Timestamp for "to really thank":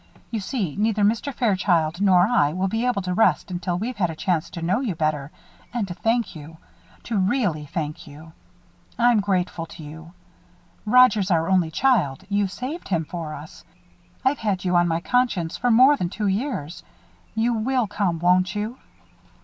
7.03-8.07